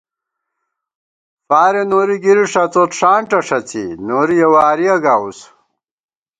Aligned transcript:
فارے 1.47 1.83
نوری 1.89 2.17
گِری 2.23 2.45
ݭڅوت 2.51 2.91
ݭانٹہ 2.97 3.39
ݭڅی، 3.47 3.83
نوری 4.07 4.37
یَہ 4.41 4.47
وارِیہ 4.53 4.95
گاؤس 5.03 5.39